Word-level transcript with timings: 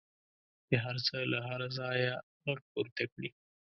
چې 0.67 0.75
هر 0.85 0.95
څه 1.07 1.17
له 1.31 1.39
هره 1.47 1.67
ځایه 1.79 2.13
غږ 2.43 2.59
پورته 2.71 3.03
کړي. 3.13 3.29